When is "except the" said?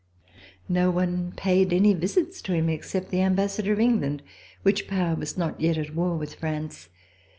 2.69-3.21